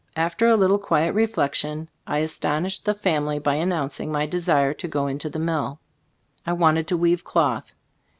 [0.15, 4.87] After a little quiet reflection I astonished the fam ily by announcing my desire to
[4.87, 5.79] go into the mill.
[6.43, 7.71] I wanted to weave cloth.